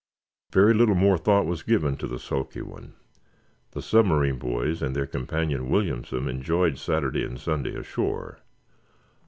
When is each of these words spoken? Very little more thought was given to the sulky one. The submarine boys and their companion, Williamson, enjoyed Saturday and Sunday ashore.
Very 0.51 0.73
little 0.73 0.95
more 0.95 1.15
thought 1.15 1.45
was 1.45 1.61
given 1.61 1.95
to 1.97 2.07
the 2.07 2.17
sulky 2.17 2.63
one. 2.63 2.95
The 3.73 3.83
submarine 3.83 4.39
boys 4.39 4.81
and 4.81 4.95
their 4.95 5.05
companion, 5.05 5.69
Williamson, 5.69 6.27
enjoyed 6.27 6.79
Saturday 6.79 7.23
and 7.23 7.39
Sunday 7.39 7.75
ashore. 7.75 8.39